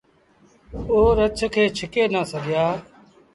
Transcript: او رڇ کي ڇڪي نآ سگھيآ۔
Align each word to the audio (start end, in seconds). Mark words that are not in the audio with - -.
او 0.91 0.99
رڇ 1.17 1.39
کي 1.53 1.63
ڇڪي 1.77 2.03
نآ 2.13 2.21
سگھيآ۔ 2.31 2.65